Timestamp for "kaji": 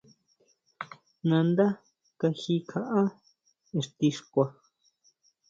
2.19-2.55